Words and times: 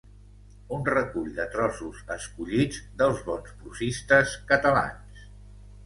Un 0.77 0.87
recull 0.89 1.27
de 1.35 1.45
trossos 1.57 2.01
escollits 2.17 2.81
dels 3.03 3.23
bons 3.31 3.55
prosistes 3.63 4.37
catalans. 4.55 5.27